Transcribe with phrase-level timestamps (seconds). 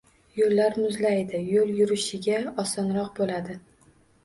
[0.37, 3.61] Yoʻllar muzlaydi, yoʻl yurishiga osonroq boʻladi.